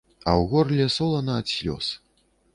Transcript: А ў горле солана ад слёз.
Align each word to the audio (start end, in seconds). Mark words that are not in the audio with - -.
А 0.19 0.31
ў 0.37 0.47
горле 0.53 0.87
солана 0.95 1.37
ад 1.43 1.55
слёз. 1.61 1.93